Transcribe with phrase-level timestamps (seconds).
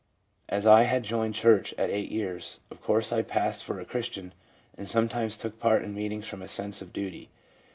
[0.49, 4.07] As I had joined church at 8 years, of course I passed for a Chris
[4.09, 4.33] tian,
[4.75, 7.29] and sometimes took part in meetings from a sense of duty.